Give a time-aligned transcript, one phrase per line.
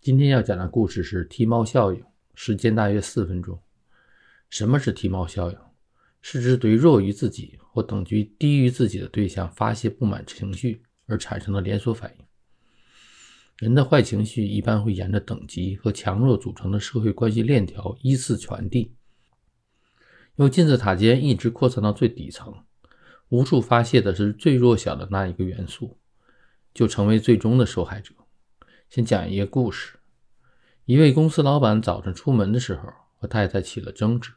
[0.00, 2.00] 今天要讲的故事是踢猫效应，
[2.36, 3.60] 时间大约四分钟。
[4.48, 5.58] 什么是踢猫效应？
[6.22, 12.24] 是指对弱于自己或等级低于自己的对象发泄不满情绪而产生的连锁反应。
[13.56, 18.94] 人的坏情绪一般会沿着等级和强弱组成的社会关系链条依次传递，
[20.36, 22.54] 由金字塔尖一直扩散到最底层。
[23.30, 25.98] 无处发泄的是最弱小的那一个元素，
[26.72, 28.14] 就成为最终的受害者。
[28.88, 29.98] 先讲一个故事：
[30.86, 34.32] 一位公司老板早晨出门的时候和太太起了争执，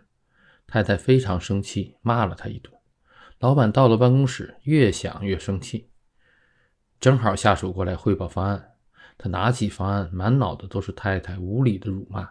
[0.67, 2.73] 太太非常生气，骂了他一顿。
[3.39, 5.89] 老板到了办公室，越想越生气。
[6.99, 8.73] 正好下属过来汇报方案，
[9.17, 12.29] 他拿起方案，满脑子都是太太无理的辱骂。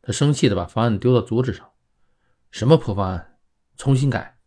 [0.00, 1.70] 他生气的把方案丢到桌子上
[2.50, 3.36] ：“什么破方案，
[3.76, 4.38] 重新改！”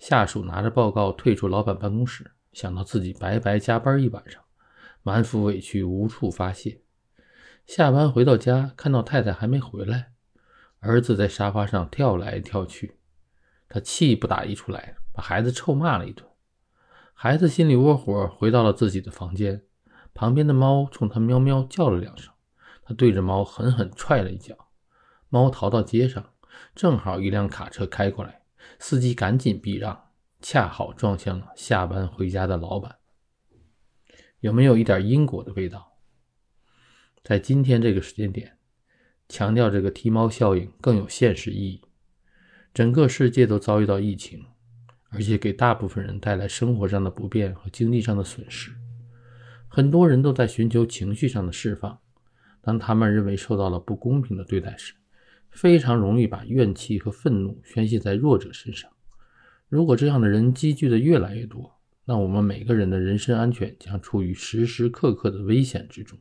[0.00, 4.41] 下属拿着报告退出老板办公室，想到自己白白加班一晚上。
[5.02, 6.80] 满腹委屈无处发泄，
[7.66, 10.12] 下班回到家，看到太太还没回来，
[10.78, 12.98] 儿子在沙发上跳来跳去，
[13.68, 16.26] 他气不打一处来，把孩子臭骂了一顿。
[17.14, 19.62] 孩子心里窝火，回到了自己的房间，
[20.14, 22.32] 旁边的猫冲他喵喵叫了两声，
[22.82, 24.68] 他对着猫狠狠踹了一脚，
[25.28, 26.32] 猫逃到街上，
[26.74, 28.42] 正好一辆卡车开过来，
[28.78, 30.10] 司机赶紧避让，
[30.40, 32.98] 恰好撞向了下班回家的老板。
[34.42, 35.96] 有没有一点因果的味道？
[37.22, 38.58] 在今天这个时间点，
[39.28, 41.80] 强调这个踢猫效应更有现实意义。
[42.74, 44.44] 整个世界都遭遇到疫情，
[45.10, 48.72] 而且给大部分人带来生活上的不便和经济上的损失。
[49.68, 52.00] 很多人都在寻求情绪上的释放。
[52.60, 54.94] 当他们认为受到了不公平的对待时，
[55.52, 58.90] 非常容易把怨气和愤怒宣泄在弱者身上。
[59.68, 61.78] 如果这样的人积聚的越来越多，
[62.12, 66.18] 那我们每个人的人身安全将处于时时刻刻的危险之中。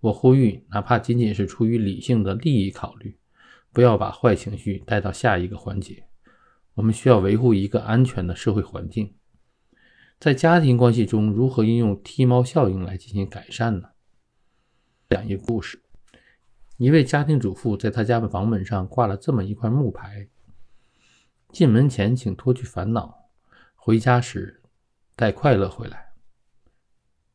[0.00, 3.16] 我呼吁，哪怕仅仅是出于理性的利益考虑，
[3.72, 6.04] 不要把坏情绪带到下一个环节。
[6.74, 9.14] 我们需要维护一个安全的社会环境。
[10.20, 13.88] 在家庭关系中，如何应用踢猫效应来进行改善呢？
[15.08, 15.82] 讲一个故事：
[16.76, 20.28] 一位家庭主妇在她家的房门上挂了这么一块木牌
[21.50, 23.30] ：“进门前请脱去烦恼，
[23.76, 24.60] 回家时。”
[25.16, 26.12] 带快乐回来。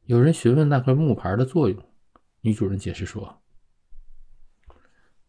[0.03, 1.81] 有人询问那块木牌的作用，
[2.41, 3.41] 女主人解释说：“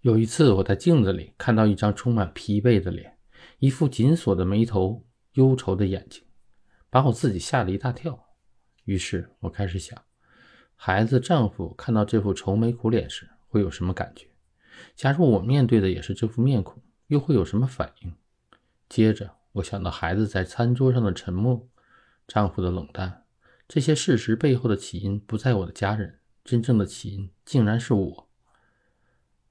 [0.03, 3.17] 有一次我在镜子里看到一张充满疲惫的脸，
[3.61, 6.25] 一副紧锁的眉头，忧愁的眼睛，
[6.91, 8.27] 把我自己吓了一大跳。
[8.85, 10.03] 于是我开始想，
[10.75, 14.27] 孩子、丈夫看到这副愁眉苦脸时会有什么感觉？
[14.97, 18.13] 假如我面对的也是这副面孔，又会有什么反应？
[18.89, 21.69] 接着我想到孩子在餐桌上的沉默。”
[22.33, 23.25] 丈夫的冷淡，
[23.67, 28.31] 这些事实背后的起因不在我的家人，真正的起因竟然是我。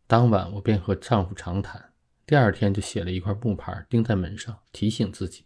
[0.08, 1.92] 当晚我便和丈夫长谈，
[2.26, 5.44] 第二天就写了一块木牌钉在门上，提醒自己。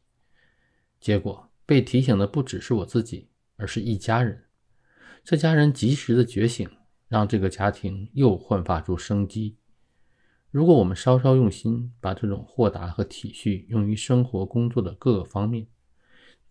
[1.01, 4.45] 结果被提醒的不只是我自己，而是一家人。
[5.23, 6.69] 这家人及时的觉醒，
[7.07, 9.57] 让这个家庭又焕发出生机。
[10.51, 15.65] 如果我们稍稍用心，把这种豁达和体恤用于生活工作的各个方面。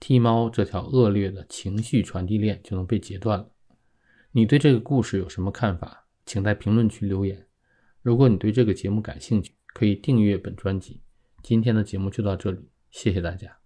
[0.03, 3.49] 踢猫这条恶劣的情绪传递链就能被截断了。
[4.33, 6.09] 你对这个故事有什么看法？
[6.27, 7.47] 请在评论区留言。
[8.01, 11.01] 如果你对这个节目感兴趣，可以订阅本专辑。
[11.41, 13.62] 今天的节目就到这里，谢谢大家。